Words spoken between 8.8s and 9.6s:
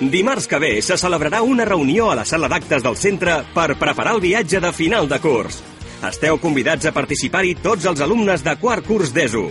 curs d'ESO.